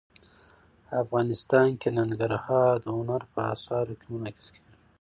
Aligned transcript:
افغانستان 1.01 1.69
کې 1.81 1.89
ننګرهار 1.97 2.73
د 2.81 2.85
هنر 2.97 3.21
په 3.33 3.39
اثار 3.53 3.85
کې 3.99 4.07
منعکس 4.13 4.47
کېږي. 4.53 4.73